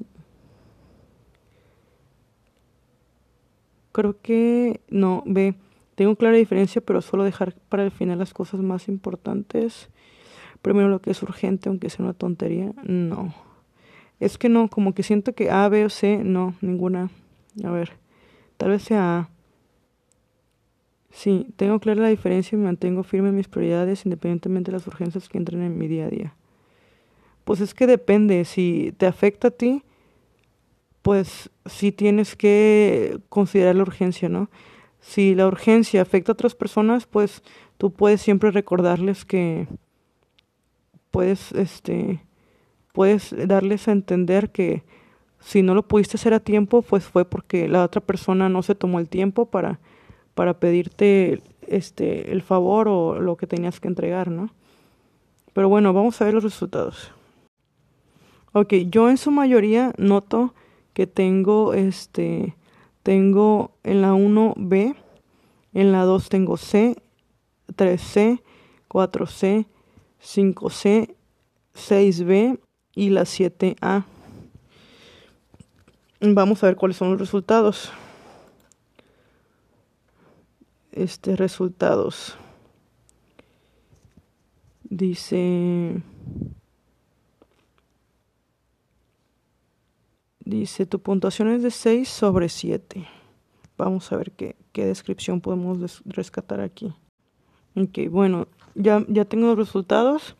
creo 3.92 4.16
que 4.22 4.80
no, 4.88 5.22
B, 5.26 5.54
tengo 5.94 6.16
clara 6.16 6.36
diferencia, 6.36 6.80
pero 6.80 7.02
suelo 7.02 7.24
dejar 7.24 7.54
para 7.68 7.84
el 7.84 7.90
final 7.90 8.18
las 8.18 8.32
cosas 8.32 8.60
más 8.60 8.88
importantes. 8.88 9.88
Primero 10.62 10.88
lo 10.88 11.00
que 11.00 11.10
es 11.10 11.22
urgente, 11.22 11.68
aunque 11.68 11.90
sea 11.90 12.04
una 12.04 12.14
tontería. 12.14 12.72
No. 12.84 13.34
Es 14.18 14.38
que 14.38 14.48
no, 14.48 14.68
como 14.68 14.94
que 14.94 15.02
siento 15.02 15.34
que 15.34 15.50
A, 15.50 15.68
B 15.68 15.84
o 15.84 15.90
C, 15.90 16.22
no, 16.24 16.54
ninguna. 16.60 17.10
A 17.64 17.70
ver, 17.70 17.92
tal 18.56 18.70
vez 18.70 18.82
sea 18.82 19.18
A. 19.18 19.28
Sí, 21.10 21.48
tengo 21.56 21.80
clara 21.80 22.02
la 22.02 22.08
diferencia 22.08 22.56
y 22.56 22.60
mantengo 22.60 23.02
firme 23.02 23.30
en 23.30 23.36
mis 23.36 23.48
prioridades 23.48 24.04
independientemente 24.06 24.70
de 24.70 24.78
las 24.78 24.86
urgencias 24.86 25.28
que 25.28 25.38
entren 25.38 25.62
en 25.62 25.76
mi 25.76 25.88
día 25.88 26.06
a 26.06 26.10
día. 26.10 26.34
Pues 27.44 27.60
es 27.60 27.74
que 27.74 27.86
depende, 27.86 28.44
si 28.44 28.94
te 28.96 29.06
afecta 29.06 29.48
a 29.48 29.50
ti, 29.50 29.82
pues 31.02 31.50
sí 31.66 31.92
tienes 31.92 32.36
que 32.36 33.18
considerar 33.28 33.74
la 33.74 33.82
urgencia, 33.82 34.28
¿no? 34.28 34.50
Si 35.00 35.34
la 35.34 35.46
urgencia 35.46 36.02
afecta 36.02 36.32
a 36.32 36.34
otras 36.34 36.54
personas, 36.54 37.06
pues 37.06 37.42
tú 37.78 37.92
puedes 37.92 38.20
siempre 38.20 38.50
recordarles 38.50 39.24
que 39.24 39.66
puedes, 41.10 41.52
este, 41.52 42.22
puedes 42.92 43.34
darles 43.48 43.88
a 43.88 43.92
entender 43.92 44.50
que 44.50 44.84
si 45.40 45.62
no 45.62 45.74
lo 45.74 45.88
pudiste 45.88 46.18
hacer 46.18 46.34
a 46.34 46.40
tiempo, 46.40 46.82
pues 46.82 47.04
fue 47.04 47.24
porque 47.24 47.66
la 47.66 47.82
otra 47.82 48.02
persona 48.02 48.48
no 48.48 48.62
se 48.62 48.74
tomó 48.74 49.00
el 49.00 49.08
tiempo 49.08 49.46
para 49.46 49.80
para 50.40 50.54
pedirte 50.54 51.42
este 51.66 52.32
el 52.32 52.40
favor 52.40 52.88
o 52.88 53.20
lo 53.20 53.36
que 53.36 53.46
tenías 53.46 53.78
que 53.78 53.88
entregar, 53.88 54.30
¿no? 54.30 54.48
Pero 55.52 55.68
bueno, 55.68 55.92
vamos 55.92 56.18
a 56.18 56.24
ver 56.24 56.32
los 56.32 56.42
resultados. 56.42 57.12
Ok, 58.52 58.72
yo 58.88 59.10
en 59.10 59.18
su 59.18 59.30
mayoría 59.30 59.92
noto 59.98 60.54
que 60.94 61.06
tengo 61.06 61.74
este 61.74 62.56
tengo 63.02 63.72
en 63.82 64.00
la 64.00 64.14
1B, 64.14 64.96
en 65.74 65.92
la 65.92 66.04
2 66.04 66.30
tengo 66.30 66.56
C, 66.56 66.96
3C, 67.76 68.40
4C, 68.88 69.66
5C, 70.22 71.16
6B 71.74 72.60
y 72.94 73.10
la 73.10 73.24
7A. 73.24 74.04
Vamos 76.22 76.64
a 76.64 76.66
ver 76.68 76.76
cuáles 76.76 76.96
son 76.96 77.10
los 77.10 77.20
resultados 77.20 77.92
este 80.92 81.36
resultados. 81.36 82.36
Dice 84.84 86.02
Dice, 90.50 90.84
tu 90.84 91.00
puntuación 91.00 91.48
es 91.50 91.62
de 91.62 91.70
6 91.70 92.08
sobre 92.08 92.48
7. 92.48 93.06
Vamos 93.78 94.10
a 94.10 94.16
ver 94.16 94.32
qué, 94.32 94.56
qué 94.72 94.84
descripción 94.84 95.40
podemos 95.40 96.02
rescatar 96.04 96.60
aquí. 96.60 96.92
Ok, 97.76 98.10
bueno, 98.10 98.48
ya, 98.74 99.04
ya 99.06 99.24
tengo 99.26 99.46
los 99.46 99.58
resultados. 99.58 100.36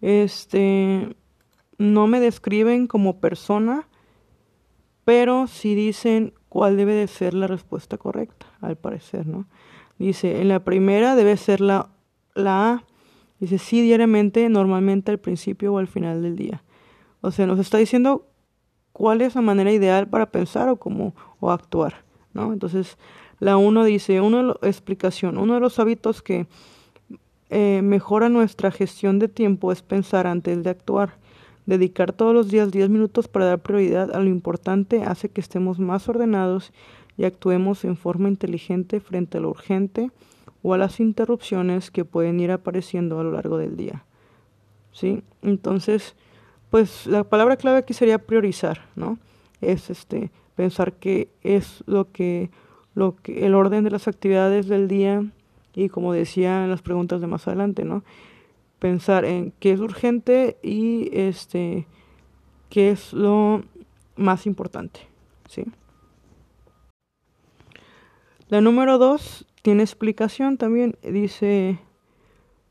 Este, 0.00 1.14
no 1.78 2.08
me 2.08 2.18
describen 2.18 2.88
como 2.88 3.20
persona, 3.20 3.86
pero 5.04 5.46
sí 5.46 5.76
dicen 5.76 6.34
cuál 6.48 6.76
debe 6.76 6.94
de 6.94 7.06
ser 7.06 7.32
la 7.32 7.46
respuesta 7.46 7.96
correcta, 7.96 8.46
al 8.60 8.76
parecer, 8.76 9.28
¿no? 9.28 9.46
Dice, 9.98 10.40
en 10.40 10.48
la 10.48 10.60
primera 10.60 11.16
debe 11.16 11.36
ser 11.36 11.60
la, 11.60 11.90
la 12.34 12.70
A. 12.70 12.84
Dice, 13.40 13.58
sí, 13.58 13.82
diariamente, 13.82 14.48
normalmente 14.48 15.10
al 15.10 15.18
principio 15.18 15.74
o 15.74 15.78
al 15.78 15.88
final 15.88 16.22
del 16.22 16.36
día. 16.36 16.62
O 17.20 17.30
sea, 17.30 17.46
nos 17.46 17.58
está 17.58 17.78
diciendo 17.78 18.26
cuál 18.92 19.20
es 19.20 19.34
la 19.34 19.42
manera 19.42 19.72
ideal 19.72 20.08
para 20.08 20.26
pensar 20.26 20.68
o 20.68 20.76
cómo 20.76 21.14
o 21.40 21.50
actuar, 21.50 22.04
¿no? 22.32 22.52
Entonces, 22.52 22.96
la 23.40 23.56
1 23.56 23.84
dice, 23.84 24.20
una 24.20 24.54
explicación, 24.62 25.38
uno 25.38 25.54
de 25.54 25.60
los 25.60 25.78
hábitos 25.78 26.22
que 26.22 26.46
eh, 27.50 27.80
mejora 27.82 28.28
nuestra 28.28 28.70
gestión 28.70 29.18
de 29.18 29.28
tiempo 29.28 29.72
es 29.72 29.82
pensar 29.82 30.26
antes 30.26 30.62
de 30.62 30.70
actuar. 30.70 31.16
Dedicar 31.66 32.12
todos 32.12 32.34
los 32.34 32.48
días 32.48 32.70
10 32.70 32.88
minutos 32.88 33.28
para 33.28 33.44
dar 33.44 33.58
prioridad 33.60 34.14
a 34.14 34.20
lo 34.20 34.28
importante 34.28 35.02
hace 35.02 35.28
que 35.28 35.40
estemos 35.40 35.78
más 35.78 36.08
ordenados 36.08 36.72
y 37.18 37.24
actuemos 37.24 37.84
en 37.84 37.96
forma 37.96 38.28
inteligente 38.28 39.00
frente 39.00 39.36
a 39.36 39.40
lo 39.40 39.50
urgente 39.50 40.10
o 40.62 40.72
a 40.72 40.78
las 40.78 41.00
interrupciones 41.00 41.90
que 41.90 42.04
pueden 42.04 42.40
ir 42.40 42.52
apareciendo 42.52 43.18
a 43.18 43.24
lo 43.24 43.32
largo 43.32 43.58
del 43.58 43.76
día. 43.76 44.04
¿Sí? 44.92 45.22
Entonces, 45.42 46.14
pues 46.70 47.06
la 47.06 47.24
palabra 47.24 47.56
clave 47.56 47.78
aquí 47.78 47.92
sería 47.92 48.18
priorizar, 48.18 48.86
¿no? 48.96 49.18
Es 49.60 49.90
este 49.90 50.30
pensar 50.54 50.94
que 50.94 51.28
es 51.42 51.82
lo 51.86 52.10
que 52.10 52.50
lo 52.94 53.16
el 53.26 53.54
orden 53.54 53.84
de 53.84 53.90
las 53.90 54.08
actividades 54.08 54.66
del 54.66 54.88
día 54.88 55.24
y 55.74 55.88
como 55.88 56.12
decía 56.12 56.64
en 56.64 56.70
las 56.70 56.82
preguntas 56.82 57.20
de 57.20 57.26
más 57.26 57.46
adelante, 57.46 57.84
¿no? 57.84 58.02
Pensar 58.78 59.24
en 59.24 59.52
qué 59.58 59.72
es 59.72 59.80
urgente 59.80 60.56
y 60.62 61.10
este 61.12 61.86
qué 62.70 62.90
es 62.90 63.12
lo 63.12 63.62
más 64.16 64.46
importante, 64.46 65.00
¿sí? 65.48 65.64
La 68.48 68.62
número 68.62 68.96
dos 68.96 69.44
tiene 69.60 69.82
explicación 69.82 70.56
también. 70.56 70.96
Dice, 71.02 71.78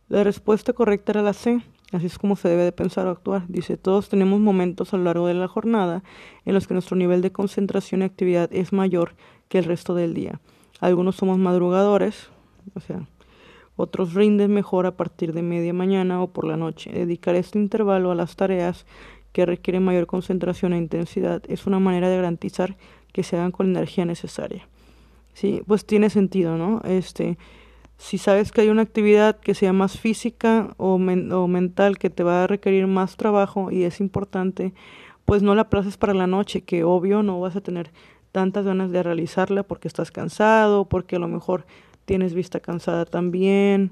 la 0.09 0.23
respuesta 0.23 0.73
correcta 0.73 1.11
era 1.11 1.21
la 1.21 1.33
C. 1.33 1.61
Así 1.91 2.07
es 2.07 2.17
como 2.17 2.35
se 2.35 2.49
debe 2.49 2.63
de 2.63 2.71
pensar 2.71 3.05
o 3.05 3.11
actuar. 3.11 3.45
Dice, 3.47 3.77
todos 3.77 4.09
tenemos 4.09 4.39
momentos 4.39 4.93
a 4.93 4.97
lo 4.97 5.03
largo 5.03 5.27
de 5.27 5.35
la 5.35 5.47
jornada 5.47 6.03
en 6.45 6.55
los 6.55 6.67
que 6.67 6.73
nuestro 6.73 6.97
nivel 6.97 7.21
de 7.21 7.31
concentración 7.31 8.01
y 8.01 8.05
actividad 8.05 8.49
es 8.51 8.73
mayor 8.73 9.13
que 9.49 9.59
el 9.59 9.65
resto 9.65 9.93
del 9.93 10.15
día. 10.15 10.41
Algunos 10.79 11.15
somos 11.15 11.37
madrugadores, 11.37 12.29
o 12.73 12.79
sea, 12.79 13.07
otros 13.75 14.15
rinden 14.15 14.51
mejor 14.51 14.87
a 14.87 14.97
partir 14.97 15.31
de 15.31 15.43
media 15.43 15.73
mañana 15.73 16.23
o 16.23 16.33
por 16.33 16.45
la 16.45 16.57
noche. 16.57 16.91
Dedicar 16.91 17.35
este 17.35 17.59
intervalo 17.59 18.09
a 18.09 18.15
las 18.15 18.35
tareas 18.35 18.87
que 19.31 19.45
requieren 19.45 19.85
mayor 19.85 20.07
concentración 20.07 20.73
e 20.73 20.77
intensidad 20.77 21.43
es 21.47 21.67
una 21.67 21.77
manera 21.77 22.09
de 22.09 22.15
garantizar 22.15 22.77
que 23.13 23.21
se 23.21 23.37
hagan 23.37 23.51
con 23.51 23.67
la 23.67 23.79
energía 23.79 24.05
necesaria. 24.05 24.67
Sí, 25.37 25.61
pues 25.67 25.85
tiene 25.85 26.09
sentido, 26.09 26.57
¿no? 26.57 26.81
Este, 26.83 27.37
si 27.99 28.17
sabes 28.17 28.51
que 28.51 28.61
hay 28.61 28.69
una 28.69 28.81
actividad 28.81 29.39
que 29.39 29.53
sea 29.53 29.71
más 29.71 29.99
física 29.99 30.73
o, 30.77 30.95
o 30.95 31.47
mental 31.47 31.99
que 31.99 32.09
te 32.09 32.23
va 32.23 32.43
a 32.43 32.47
requerir 32.47 32.87
más 32.87 33.17
trabajo 33.17 33.69
y 33.69 33.83
es 33.83 33.99
importante, 33.99 34.73
pues 35.25 35.43
no 35.43 35.53
la 35.53 35.69
places 35.69 35.95
para 35.95 36.15
la 36.15 36.25
noche, 36.25 36.61
que 36.61 36.83
obvio 36.83 37.21
no 37.21 37.39
vas 37.39 37.55
a 37.55 37.61
tener 37.61 37.91
tantas 38.31 38.65
ganas 38.65 38.89
de 38.89 39.03
realizarla 39.03 39.61
porque 39.61 39.87
estás 39.87 40.09
cansado, 40.09 40.85
porque 40.89 41.17
a 41.17 41.19
lo 41.19 41.27
mejor 41.27 41.67
tienes 42.05 42.33
vista 42.33 42.59
cansada 42.59 43.05
también, 43.05 43.91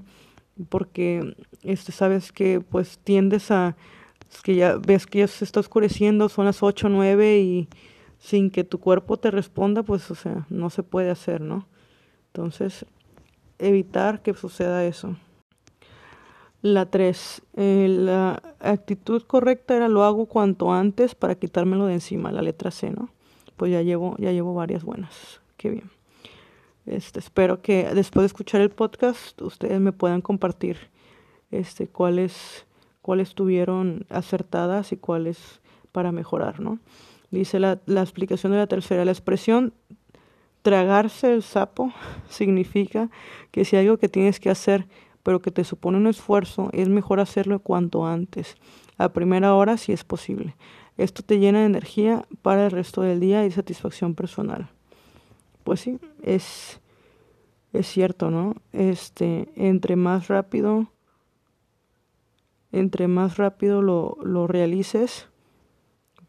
porque 0.68 1.36
este 1.62 1.92
sabes 1.92 2.32
que 2.32 2.60
pues 2.60 2.98
tiendes 2.98 3.52
a 3.52 3.76
que 4.42 4.56
ya 4.56 4.78
ves 4.78 5.06
que 5.06 5.20
ya 5.20 5.28
se 5.28 5.44
está 5.44 5.60
oscureciendo, 5.60 6.28
son 6.28 6.46
las 6.46 6.64
8 6.64 6.88
o 6.88 6.90
9 6.90 7.38
y 7.38 7.68
sin 8.18 8.50
que 8.50 8.64
tu 8.64 8.80
cuerpo 8.80 9.16
te 9.18 9.30
responda, 9.30 9.82
pues, 9.82 10.10
o 10.10 10.14
sea, 10.14 10.46
no 10.48 10.70
se 10.70 10.82
puede 10.82 11.10
hacer, 11.10 11.40
¿no? 11.40 11.66
Entonces, 12.28 12.86
evitar 13.58 14.22
que 14.22 14.34
suceda 14.34 14.84
eso. 14.84 15.16
La 16.62 16.86
3. 16.86 17.42
Eh, 17.54 17.86
la 17.88 18.42
actitud 18.60 19.22
correcta 19.22 19.76
era 19.76 19.88
lo 19.88 20.04
hago 20.04 20.26
cuanto 20.26 20.72
antes 20.72 21.14
para 21.14 21.36
quitármelo 21.36 21.86
de 21.86 21.94
encima, 21.94 22.32
la 22.32 22.42
letra 22.42 22.70
C, 22.70 22.90
¿no? 22.90 23.10
Pues 23.56 23.72
ya 23.72 23.82
llevo, 23.82 24.16
ya 24.18 24.32
llevo 24.32 24.54
varias 24.54 24.84
buenas. 24.84 25.40
Qué 25.56 25.70
bien. 25.70 25.90
Este, 26.86 27.18
espero 27.18 27.62
que 27.62 27.90
después 27.94 28.22
de 28.22 28.26
escuchar 28.26 28.60
el 28.60 28.70
podcast 28.70 29.40
ustedes 29.42 29.80
me 29.80 29.92
puedan 29.92 30.20
compartir 30.20 30.78
este, 31.50 31.88
cuáles, 31.88 32.66
cuáles 33.02 33.34
tuvieron 33.34 34.06
acertadas 34.08 34.92
y 34.92 34.96
cuáles 34.96 35.60
para 35.92 36.12
mejorar, 36.12 36.60
¿no? 36.60 36.78
Dice 37.30 37.58
la, 37.58 37.80
la 37.86 38.02
explicación 38.02 38.52
de 38.52 38.58
la 38.58 38.66
tercera, 38.66 39.04
la 39.04 39.12
expresión 39.12 39.74
tragarse 40.62 41.32
el 41.32 41.42
sapo 41.42 41.92
significa 42.28 43.10
que 43.50 43.64
si 43.64 43.76
hay 43.76 43.86
algo 43.86 43.98
que 43.98 44.08
tienes 44.08 44.40
que 44.40 44.50
hacer 44.50 44.86
pero 45.26 45.42
que 45.42 45.50
te 45.50 45.64
supone 45.64 45.98
un 45.98 46.06
esfuerzo, 46.06 46.70
es 46.72 46.88
mejor 46.88 47.18
hacerlo 47.18 47.58
cuanto 47.58 48.06
antes, 48.06 48.54
a 48.96 49.08
primera 49.08 49.56
hora 49.56 49.76
si 49.76 49.90
es 49.90 50.04
posible. 50.04 50.54
Esto 50.98 51.24
te 51.24 51.40
llena 51.40 51.58
de 51.58 51.66
energía 51.66 52.24
para 52.42 52.66
el 52.66 52.70
resto 52.70 53.02
del 53.02 53.18
día 53.18 53.44
y 53.44 53.50
satisfacción 53.50 54.14
personal. 54.14 54.70
Pues 55.64 55.80
sí, 55.80 55.98
es, 56.22 56.80
es 57.72 57.88
cierto, 57.88 58.30
¿no? 58.30 58.54
Este, 58.72 59.48
entre 59.56 59.96
más 59.96 60.28
rápido, 60.28 60.92
entre 62.70 63.08
más 63.08 63.36
rápido 63.36 63.82
lo, 63.82 64.18
lo 64.22 64.46
realices, 64.46 65.26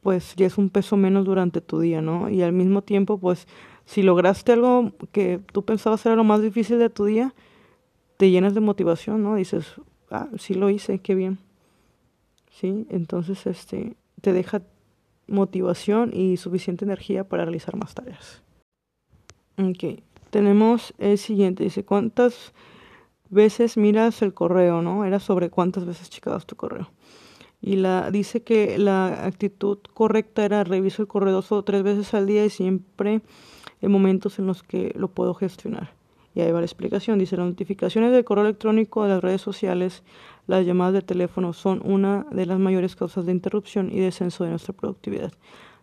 pues 0.07 0.35
ya 0.37 0.45
es 0.45 0.57
un 0.57 0.69
peso 0.69 0.95
menos 0.95 1.25
durante 1.25 1.59
tu 1.59 1.81
día, 1.81 2.01
¿no? 2.01 2.29
Y 2.29 2.41
al 2.41 2.53
mismo 2.53 2.81
tiempo, 2.81 3.17
pues 3.17 3.45
si 3.85 4.03
lograste 4.03 4.53
algo 4.53 4.93
que 5.11 5.41
tú 5.51 5.65
pensabas 5.65 6.05
era 6.05 6.15
lo 6.15 6.23
más 6.23 6.41
difícil 6.41 6.79
de 6.79 6.89
tu 6.89 7.03
día, 7.03 7.33
te 8.15 8.31
llenas 8.31 8.53
de 8.53 8.61
motivación, 8.61 9.21
¿no? 9.21 9.35
Dices, 9.35 9.65
ah, 10.09 10.29
sí 10.37 10.53
lo 10.53 10.69
hice, 10.69 10.99
qué 10.99 11.13
bien. 11.13 11.39
¿Sí? 12.51 12.87
Entonces, 12.89 13.45
este, 13.47 13.97
te 14.21 14.31
deja 14.31 14.61
motivación 15.27 16.11
y 16.13 16.37
suficiente 16.37 16.85
energía 16.85 17.27
para 17.27 17.43
realizar 17.43 17.75
más 17.75 17.93
tareas. 17.93 18.41
Ok, 19.57 19.99
tenemos 20.29 20.93
el 20.99 21.17
siguiente, 21.17 21.65
dice, 21.65 21.83
¿cuántas 21.83 22.53
veces 23.29 23.75
miras 23.75 24.21
el 24.21 24.33
correo, 24.33 24.81
no? 24.81 25.03
Era 25.03 25.19
sobre 25.19 25.49
cuántas 25.49 25.85
veces 25.85 26.09
checabas 26.09 26.45
tu 26.45 26.55
correo. 26.55 26.91
Y 27.61 27.77
la 27.77 28.11
dice 28.11 28.43
que 28.43 28.77
la 28.77 29.25
actitud 29.25 29.79
correcta 29.93 30.45
era 30.45 30.63
reviso 30.63 31.01
el 31.01 31.07
correo 31.07 31.33
dos 31.41 31.65
tres 31.65 31.83
veces 31.83 32.13
al 32.13 32.27
día 32.27 32.45
y 32.45 32.49
siempre 32.49 33.21
en 33.81 33.91
momentos 33.91 34.39
en 34.39 34.47
los 34.47 34.63
que 34.63 34.93
lo 34.95 35.09
puedo 35.09 35.33
gestionar. 35.33 35.93
Y 36.35 36.41
ahí 36.41 36.51
va 36.51 36.59
la 36.59 36.65
explicación. 36.65 37.17
Dice, 37.17 37.35
las 37.35 37.47
notificaciones 37.47 38.11
del 38.11 38.23
correo 38.23 38.45
electrónico, 38.45 39.03
de 39.03 39.09
las 39.09 39.23
redes 39.23 39.41
sociales, 39.41 40.03
las 40.45 40.65
llamadas 40.65 40.93
de 40.93 41.01
teléfono 41.01 41.51
son 41.51 41.81
una 41.83 42.27
de 42.31 42.45
las 42.45 42.59
mayores 42.59 42.95
causas 42.95 43.25
de 43.25 43.31
interrupción 43.31 43.91
y 43.91 43.99
descenso 43.99 44.43
de 44.43 44.51
nuestra 44.51 44.73
productividad. 44.73 45.33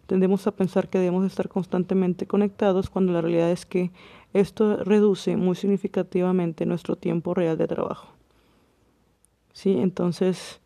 Tendemos 0.07 0.47
a 0.47 0.52
pensar 0.52 0.88
que 0.88 0.99
debemos 0.99 1.26
estar 1.26 1.49
constantemente 1.49 2.26
conectados 2.26 2.88
cuando 2.88 3.12
la 3.12 3.21
realidad 3.21 3.50
es 3.50 3.66
que 3.66 3.90
esto 4.33 4.76
reduce 4.85 5.37
muy 5.37 5.57
significativamente 5.57 6.66
nuestro 6.66 6.97
tiempo 6.97 7.35
real 7.35 7.59
de 7.59 7.66
trabajo. 7.66 8.09
¿Sí? 9.52 9.76
Entonces, 9.78 10.61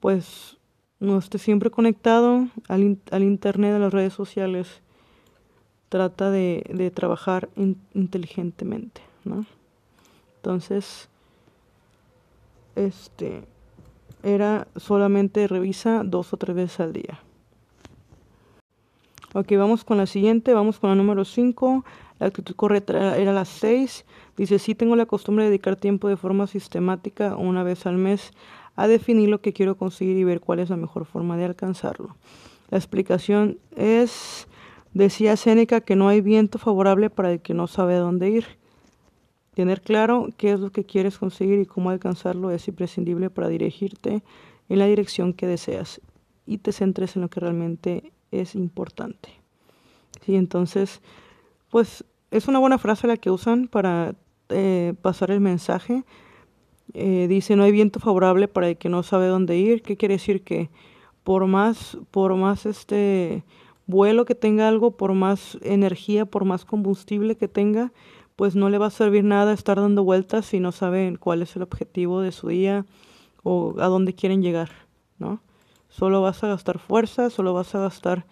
pues 0.00 0.56
no 1.00 1.18
esté 1.18 1.38
siempre 1.38 1.70
conectado 1.70 2.48
al, 2.68 2.98
al 3.10 3.22
Internet, 3.22 3.74
a 3.74 3.78
las 3.78 3.92
redes 3.92 4.12
sociales. 4.12 4.82
Trata 5.88 6.30
de, 6.30 6.64
de 6.72 6.90
trabajar 6.90 7.48
inteligentemente, 7.94 9.00
¿no? 9.24 9.46
Entonces, 10.36 11.08
este, 12.76 13.44
era 14.22 14.68
solamente 14.76 15.46
revisa 15.48 16.02
dos 16.04 16.32
o 16.32 16.36
tres 16.36 16.54
veces 16.54 16.80
al 16.80 16.92
día. 16.92 17.20
Ok, 19.34 19.52
vamos 19.56 19.84
con 19.84 19.98
la 19.98 20.06
siguiente, 20.06 20.54
vamos 20.54 20.78
con 20.78 20.90
la 20.90 20.96
número 20.96 21.24
5. 21.24 21.84
La 22.18 22.26
actitud 22.26 22.54
correcta 22.54 23.16
era 23.16 23.32
la 23.32 23.44
6. 23.44 24.04
Dice, 24.36 24.58
sí 24.58 24.74
tengo 24.74 24.96
la 24.96 25.06
costumbre 25.06 25.44
de 25.44 25.50
dedicar 25.50 25.76
tiempo 25.76 26.08
de 26.08 26.16
forma 26.16 26.46
sistemática 26.46 27.36
una 27.36 27.62
vez 27.62 27.86
al 27.86 27.96
mes 27.96 28.32
a 28.78 28.86
definir 28.86 29.28
lo 29.28 29.40
que 29.40 29.52
quiero 29.52 29.76
conseguir 29.76 30.16
y 30.16 30.22
ver 30.22 30.40
cuál 30.40 30.60
es 30.60 30.70
la 30.70 30.76
mejor 30.76 31.04
forma 31.04 31.36
de 31.36 31.44
alcanzarlo. 31.44 32.16
La 32.70 32.78
explicación 32.78 33.58
es, 33.74 34.46
decía 34.94 35.36
Séneca, 35.36 35.80
que 35.80 35.96
no 35.96 36.06
hay 36.06 36.20
viento 36.20 36.60
favorable 36.60 37.10
para 37.10 37.32
el 37.32 37.40
que 37.40 37.54
no 37.54 37.66
sabe 37.66 37.96
a 37.96 37.98
dónde 37.98 38.30
ir. 38.30 38.44
Tener 39.54 39.82
claro 39.82 40.28
qué 40.36 40.52
es 40.52 40.60
lo 40.60 40.70
que 40.70 40.84
quieres 40.84 41.18
conseguir 41.18 41.58
y 41.58 41.66
cómo 41.66 41.90
alcanzarlo 41.90 42.52
es 42.52 42.68
imprescindible 42.68 43.30
para 43.30 43.48
dirigirte 43.48 44.22
en 44.68 44.78
la 44.78 44.86
dirección 44.86 45.32
que 45.32 45.48
deseas 45.48 46.00
y 46.46 46.58
te 46.58 46.70
centres 46.70 47.16
en 47.16 47.22
lo 47.22 47.30
que 47.30 47.40
realmente 47.40 48.12
es 48.30 48.54
importante. 48.54 49.30
Sí, 50.24 50.36
entonces, 50.36 51.02
pues 51.68 52.04
es 52.30 52.46
una 52.46 52.60
buena 52.60 52.78
frase 52.78 53.08
la 53.08 53.16
que 53.16 53.32
usan 53.32 53.66
para 53.66 54.14
eh, 54.50 54.94
pasar 55.02 55.32
el 55.32 55.40
mensaje. 55.40 56.04
Eh, 56.94 57.26
dice, 57.28 57.56
no 57.56 57.64
hay 57.64 57.72
viento 57.72 58.00
favorable 58.00 58.48
para 58.48 58.68
el 58.68 58.76
que 58.76 58.88
no 58.88 59.02
sabe 59.02 59.26
dónde 59.26 59.56
ir. 59.56 59.82
¿Qué 59.82 59.96
quiere 59.96 60.14
decir? 60.14 60.42
Que 60.42 60.70
por 61.24 61.46
más, 61.46 61.98
por 62.10 62.34
más 62.36 62.66
este 62.66 63.44
vuelo 63.86 64.24
que 64.24 64.34
tenga 64.34 64.68
algo, 64.68 64.92
por 64.92 65.14
más 65.14 65.58
energía, 65.62 66.26
por 66.26 66.44
más 66.44 66.64
combustible 66.64 67.36
que 67.36 67.48
tenga, 67.48 67.92
pues 68.36 68.54
no 68.54 68.70
le 68.70 68.78
va 68.78 68.86
a 68.86 68.90
servir 68.90 69.24
nada 69.24 69.52
estar 69.52 69.80
dando 69.80 70.04
vueltas 70.04 70.46
si 70.46 70.60
no 70.60 70.72
saben 70.72 71.16
cuál 71.16 71.42
es 71.42 71.56
el 71.56 71.62
objetivo 71.62 72.20
de 72.20 72.32
su 72.32 72.48
día 72.48 72.86
o 73.42 73.74
a 73.78 73.86
dónde 73.86 74.14
quieren 74.14 74.42
llegar, 74.42 74.70
¿no? 75.18 75.40
Solo 75.88 76.22
vas 76.22 76.44
a 76.44 76.48
gastar 76.48 76.78
fuerza, 76.78 77.30
solo 77.30 77.54
vas 77.54 77.74
a 77.74 77.80
gastar 77.80 78.26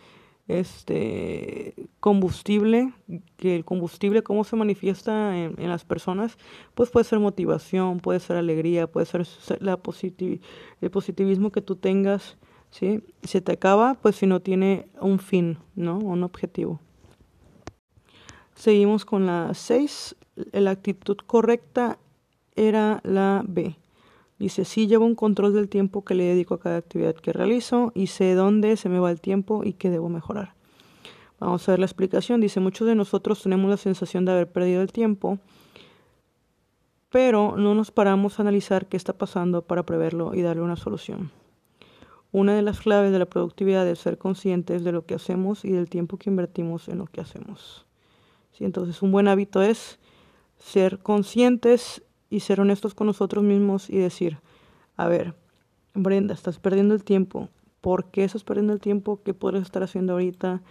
este 0.49 1.75
combustible, 1.99 2.93
que 3.37 3.57
el 3.57 3.65
combustible 3.65 4.23
cómo 4.23 4.45
se 4.45 4.57
manifiesta 4.57 5.37
en, 5.37 5.69
las 5.69 5.85
personas, 5.85 6.39
pues 6.75 6.91
puede 6.91 7.05
ser 7.05 7.19
motivación, 7.19 7.99
puede 8.01 8.21
ser 8.21 8.37
alegría, 8.37 8.87
puede 8.87 9.07
ser 9.07 9.27
la 9.61 9.81
el 10.81 10.91
positivismo 10.91 11.51
que 11.51 11.63
tú 11.63 11.77
tengas, 11.77 12.37
¿sí? 12.71 13.03
Se 13.23 13.41
te 13.41 13.53
acaba 13.53 13.95
pues 13.95 14.17
si 14.17 14.27
no 14.27 14.41
tiene 14.41 14.89
un 15.01 15.19
fin, 15.19 15.59
¿no? 15.75 15.99
Un 15.99 16.23
objetivo. 16.23 16.81
Seguimos 18.55 19.05
con 19.05 19.27
la 19.27 19.53
6. 19.53 20.17
La 20.53 20.71
actitud 20.71 21.17
correcta 21.27 21.99
era 22.55 23.01
la 23.05 23.43
B. 23.47 23.77
Dice, 24.39 24.65
sí 24.67 24.87
llevo 24.87 25.07
un 25.07 25.15
control 25.15 25.55
del 25.55 25.69
tiempo 25.69 26.05
que 26.05 26.15
le 26.15 26.25
dedico 26.25 26.55
a 26.55 26.61
cada 26.61 26.77
actividad 26.77 27.15
que 27.15 27.33
realizo 27.33 27.93
y 27.95 28.09
sé 28.09 28.35
dónde 28.35 28.77
se 28.77 28.89
me 28.89 28.99
va 28.99 29.11
el 29.11 29.21
tiempo 29.21 29.65
y 29.65 29.73
qué 29.73 29.89
debo 29.89 30.09
mejorar. 30.09 30.55
Vamos 31.39 31.67
a 31.69 31.73
ver 31.73 31.81
la 31.81 31.87
explicación. 31.87 32.41
Dice, 32.41 32.61
muchos 32.61 32.87
de 32.87 32.95
nosotros 32.95 33.43
tenemos 33.43 33.71
la 33.71 33.77
sensación 33.77 34.25
de 34.25 34.33
haber 34.33 34.51
perdido 34.51 34.83
el 34.83 34.93
tiempo, 34.93 35.39
pero 37.11 37.57
no 37.57 37.75
nos 37.75 37.91
paramos 37.91 38.39
a 38.39 38.43
analizar 38.43 38.87
qué 38.87 38.97
está 38.97 39.15
pasando 39.15 39.63
para 39.63 39.85
preverlo 39.85 40.35
y 40.35 40.43
darle 40.43 40.63
una 40.63 40.77
solución. 40.77 41.31
Una 42.33 42.55
de 42.55 42.63
las 42.63 42.81
claves 42.81 43.13
de 43.13 43.19
la 43.19 43.27
productividad 43.27 43.89
es 43.89 44.01
ser 44.01 44.19
conscientes 44.19 44.85
de 44.85 44.93
lo 44.93 45.07
que 45.07 45.15
hacemos 45.15 45.65
y 45.65 45.73
del 45.73 45.89
tiempo 45.89 46.19
que 46.19 46.29
invertimos 46.29 46.89
en 46.89 46.99
lo 46.99 47.07
que 47.07 47.23
hacemos. 47.23 47.87
¿Sí? 48.53 48.65
Entonces, 48.65 49.01
un 49.01 49.13
buen 49.13 49.29
hábito 49.29 49.63
es 49.63 49.99
ser 50.59 50.99
conscientes 50.99 52.03
y 52.31 52.41
ser 52.41 52.61
honestos 52.61 52.95
con 52.95 53.07
nosotros 53.07 53.45
mismos 53.45 53.91
y 53.91 53.99
decir, 53.99 54.39
a 54.97 55.09
ver, 55.09 55.35
Brenda, 55.95 56.35
estás 56.35 56.59
perdiendo 56.59 56.95
el 56.95 57.05
tiempo. 57.05 57.49
¿Por 57.81 58.11
qué 58.11 58.25
estás 58.25 58.45
perdiendo 58.45 58.73
el 58.73 58.81
tiempo? 58.81 59.21
¿Qué 59.25 59.35
puedes 59.35 59.63
estar 59.63 59.83
haciendo 59.83 60.15
ahorita? 60.15 60.63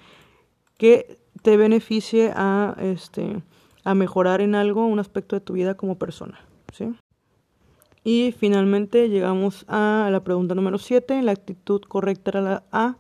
¿Qué 0.78 1.20
te 1.42 1.58
beneficie 1.58 2.32
a, 2.36 2.76
este, 2.80 3.42
a 3.84 3.96
mejorar 3.96 4.42
en 4.42 4.56
algo, 4.56 4.86
un 4.86 5.00
aspecto 5.00 5.36
de 5.36 5.42
tu 5.42 5.54
vida 5.54 5.76
como 5.76 5.98
persona? 5.98 6.40
¿sí? 6.74 6.94
Y 8.04 8.34
finalmente 8.38 9.10
llegamos 9.10 9.66
a 9.68 10.10
la 10.12 10.24
pregunta 10.24 10.54
número 10.54 10.78
7. 10.78 11.24
La 11.24 11.32
actitud 11.32 11.82
correcta 11.82 12.32
era 12.32 12.42
la 12.42 12.64
A. 12.72 12.98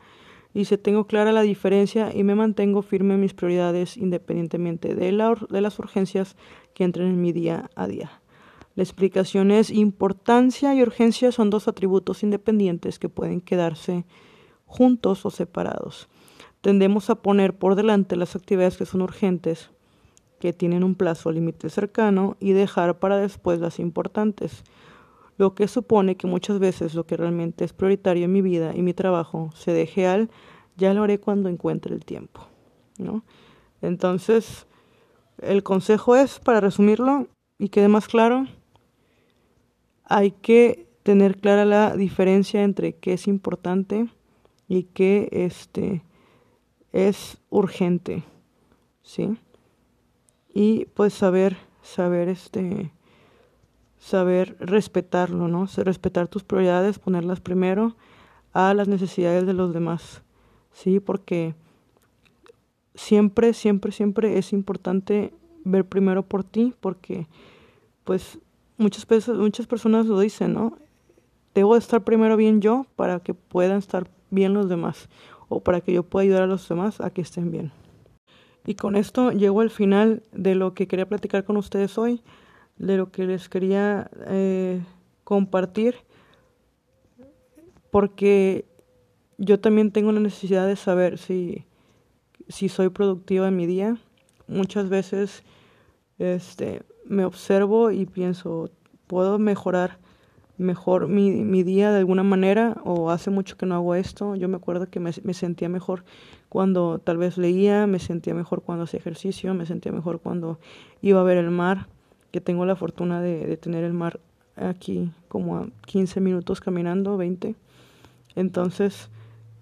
Dice, 0.55 0.77
tengo 0.77 1.05
clara 1.05 1.31
la 1.31 1.41
diferencia 1.41 2.15
y 2.15 2.23
me 2.23 2.33
mantengo 2.33 2.81
firme 2.81 3.15
en 3.15 3.19
mis 3.19 3.33
prioridades 3.33 3.97
independientemente 3.97 4.95
de, 4.95 5.11
la, 5.11 5.35
de 5.49 5.61
las 5.61 5.77
urgencias 5.77 6.37
que 6.73 6.85
entren 6.85 7.07
en 7.09 7.21
mi 7.21 7.33
día 7.33 7.69
a 7.75 7.87
día. 7.87 8.21
La 8.75 8.83
explicación 8.83 9.51
es 9.51 9.69
importancia 9.69 10.75
y 10.75 10.81
urgencia 10.81 11.31
son 11.31 11.49
dos 11.49 11.67
atributos 11.67 12.23
independientes 12.23 12.99
que 12.99 13.07
pueden 13.07 13.39
quedarse 13.39 14.05
juntos 14.65 15.25
o 15.25 15.29
separados. 15.29 16.09
Tendemos 16.59 17.09
a 17.09 17.15
poner 17.15 17.57
por 17.57 17.75
delante 17.75 18.15
las 18.15 18.35
actividades 18.35 18.75
que 18.75 18.85
son 18.85 19.01
urgentes, 19.01 19.69
que 20.39 20.51
tienen 20.51 20.83
un 20.83 20.95
plazo 20.95 21.31
límite 21.31 21.69
cercano, 21.69 22.35
y 22.39 22.51
dejar 22.51 22.99
para 22.99 23.17
después 23.17 23.59
las 23.59 23.79
importantes, 23.79 24.63
lo 25.37 25.55
que 25.55 25.67
supone 25.67 26.17
que 26.17 26.27
muchas 26.27 26.59
veces 26.59 26.95
lo 26.95 27.05
que 27.05 27.17
realmente 27.17 27.63
es 27.63 27.73
prioritario 27.73 28.25
en 28.25 28.33
mi 28.33 28.41
vida 28.41 28.73
y 28.75 28.81
mi 28.81 28.93
trabajo 28.93 29.51
se 29.53 29.71
deje 29.71 30.07
al 30.07 30.29
ya 30.77 30.93
lo 30.93 31.03
haré 31.03 31.19
cuando 31.19 31.49
encuentre 31.49 31.93
el 31.93 32.03
tiempo. 32.03 32.47
¿no? 32.97 33.23
Entonces, 33.81 34.67
el 35.41 35.63
consejo 35.63 36.15
es, 36.15 36.39
para 36.39 36.59
resumirlo 36.59 37.27
y 37.57 37.69
quede 37.69 37.87
más 37.87 38.07
claro, 38.07 38.47
hay 40.05 40.31
que 40.31 40.87
tener 41.03 41.37
clara 41.37 41.65
la 41.65 41.95
diferencia 41.95 42.63
entre 42.63 42.95
qué 42.95 43.13
es 43.13 43.27
importante 43.27 44.07
y 44.67 44.83
qué 44.83 45.29
este, 45.31 46.03
es 46.91 47.37
urgente, 47.49 48.23
¿sí? 49.03 49.37
Y 50.53 50.85
pues 50.85 51.13
saber, 51.13 51.57
saber 51.83 52.29
este, 52.29 52.91
saber 53.99 54.55
respetarlo, 54.59 55.47
¿no? 55.47 55.67
Respetar 55.77 56.27
tus 56.27 56.43
prioridades, 56.43 56.99
ponerlas 56.99 57.39
primero 57.39 57.95
a 58.53 58.73
las 58.73 58.87
necesidades 58.87 59.45
de 59.45 59.53
los 59.53 59.73
demás, 59.73 60.23
¿sí? 60.71 60.99
Porque 60.99 61.55
siempre, 62.93 63.53
siempre, 63.53 63.91
siempre 63.91 64.37
es 64.37 64.53
importante 64.53 65.33
ver 65.63 65.85
primero 65.85 66.23
por 66.23 66.43
ti, 66.43 66.73
porque 66.79 67.27
pues 68.03 68.39
muchas, 68.77 69.07
veces, 69.07 69.35
muchas 69.35 69.67
personas 69.67 70.05
lo 70.05 70.19
dicen, 70.19 70.53
¿no? 70.53 70.77
Debo 71.53 71.77
estar 71.77 72.03
primero 72.03 72.37
bien 72.37 72.61
yo 72.61 72.85
para 72.95 73.19
que 73.19 73.33
puedan 73.33 73.77
estar 73.77 74.09
bien 74.29 74.53
los 74.53 74.69
demás 74.69 75.09
o 75.47 75.61
para 75.61 75.81
que 75.81 75.93
yo 75.93 76.03
pueda 76.03 76.23
ayudar 76.23 76.43
a 76.43 76.47
los 76.47 76.67
demás 76.67 76.99
a 77.01 77.09
que 77.09 77.21
estén 77.21 77.51
bien. 77.51 77.71
Y 78.65 78.75
con 78.75 78.95
esto 78.95 79.31
llego 79.31 79.61
al 79.61 79.69
final 79.69 80.23
de 80.31 80.55
lo 80.55 80.73
que 80.73 80.87
quería 80.87 81.07
platicar 81.07 81.43
con 81.43 81.57
ustedes 81.57 81.97
hoy, 81.97 82.21
de 82.77 82.97
lo 82.97 83.11
que 83.11 83.25
les 83.25 83.47
quería 83.47 84.09
eh, 84.27 84.81
compartir, 85.23 85.95
porque 87.91 88.65
yo 89.37 89.59
también 89.59 89.91
tengo 89.91 90.11
la 90.11 90.19
necesidad 90.19 90.67
de 90.67 90.75
saber 90.75 91.17
si, 91.17 91.65
si 92.47 92.67
soy 92.69 92.89
productiva 92.89 93.47
en 93.47 93.55
mi 93.55 93.67
día. 93.67 93.97
Muchas 94.47 94.89
veces 94.89 95.43
este, 96.19 96.83
me 97.05 97.25
observo 97.25 97.91
y 97.91 98.05
pienso, 98.05 98.69
¿puedo 99.07 99.37
mejorar 99.39 99.97
mejor 100.57 101.07
mi, 101.07 101.31
mi, 101.31 101.63
día 101.63 101.91
de 101.91 101.99
alguna 101.99 102.23
manera? 102.23 102.77
O 102.83 103.09
hace 103.11 103.29
mucho 103.29 103.57
que 103.57 103.65
no 103.65 103.75
hago 103.75 103.95
esto. 103.95 104.35
Yo 104.35 104.47
me 104.47 104.57
acuerdo 104.57 104.89
que 104.89 104.99
me, 104.99 105.11
me, 105.23 105.33
sentía 105.33 105.69
mejor 105.69 106.05
cuando 106.49 106.99
tal 106.99 107.17
vez 107.17 107.37
leía, 107.37 107.87
me 107.87 107.99
sentía 107.99 108.33
mejor 108.33 108.61
cuando 108.61 108.85
hacía 108.85 108.99
ejercicio, 108.99 109.53
me 109.53 109.65
sentía 109.65 109.91
mejor 109.91 110.19
cuando 110.19 110.59
iba 111.01 111.19
a 111.19 111.23
ver 111.23 111.37
el 111.37 111.51
mar, 111.51 111.87
que 112.31 112.41
tengo 112.41 112.65
la 112.65 112.75
fortuna 112.75 113.21
de, 113.21 113.45
de 113.45 113.57
tener 113.57 113.83
el 113.83 113.93
mar 113.93 114.19
aquí 114.55 115.11
como 115.27 115.57
a 115.57 115.67
15 115.85 116.21
minutos 116.21 116.61
caminando, 116.61 117.17
20. 117.17 117.55
Entonces, 118.35 119.09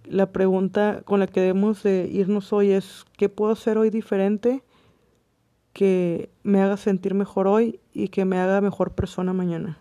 la 0.05 0.31
pregunta 0.31 1.01
con 1.05 1.19
la 1.19 1.27
que 1.27 1.41
debemos 1.41 1.83
de 1.83 2.07
irnos 2.11 2.53
hoy 2.53 2.71
es, 2.71 3.05
¿qué 3.17 3.29
puedo 3.29 3.53
hacer 3.53 3.77
hoy 3.77 3.89
diferente 3.89 4.63
que 5.73 6.29
me 6.43 6.61
haga 6.61 6.77
sentir 6.77 7.13
mejor 7.13 7.47
hoy 7.47 7.79
y 7.93 8.09
que 8.09 8.25
me 8.25 8.37
haga 8.39 8.61
mejor 8.61 8.93
persona 8.93 9.33
mañana? 9.33 9.77